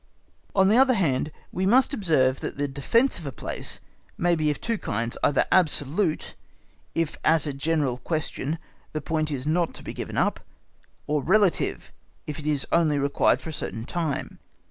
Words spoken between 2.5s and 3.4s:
the defence of a